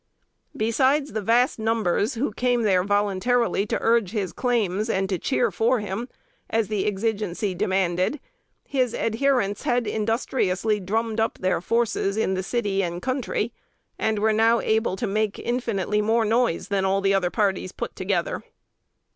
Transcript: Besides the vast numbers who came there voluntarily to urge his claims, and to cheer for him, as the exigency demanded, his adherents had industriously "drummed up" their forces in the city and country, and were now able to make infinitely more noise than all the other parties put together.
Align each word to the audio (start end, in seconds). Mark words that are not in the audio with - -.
Besides 0.57 1.13
the 1.13 1.21
vast 1.21 1.59
numbers 1.59 2.15
who 2.15 2.33
came 2.33 2.63
there 2.63 2.83
voluntarily 2.83 3.67
to 3.67 3.77
urge 3.79 4.09
his 4.13 4.33
claims, 4.33 4.89
and 4.89 5.07
to 5.09 5.19
cheer 5.19 5.51
for 5.51 5.79
him, 5.79 6.09
as 6.49 6.69
the 6.69 6.87
exigency 6.87 7.53
demanded, 7.53 8.19
his 8.65 8.95
adherents 8.95 9.61
had 9.61 9.85
industriously 9.85 10.79
"drummed 10.79 11.19
up" 11.19 11.37
their 11.37 11.61
forces 11.61 12.17
in 12.17 12.33
the 12.33 12.41
city 12.41 12.81
and 12.81 13.03
country, 13.03 13.53
and 13.99 14.17
were 14.17 14.33
now 14.33 14.59
able 14.59 14.95
to 14.95 15.05
make 15.05 15.37
infinitely 15.37 16.01
more 16.01 16.25
noise 16.25 16.69
than 16.69 16.83
all 16.83 17.01
the 17.01 17.13
other 17.13 17.29
parties 17.29 17.71
put 17.71 17.95
together. 17.95 18.43